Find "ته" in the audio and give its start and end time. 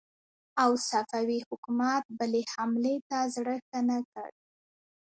3.09-3.17